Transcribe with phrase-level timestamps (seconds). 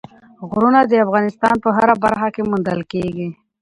[0.49, 3.29] غرونه د افغانستان په هره برخه کې موندل کېږي.